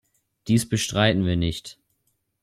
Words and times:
Dies 0.47 0.67
bestreiten 0.67 1.25
wir 1.27 1.35
nicht. 1.35 1.77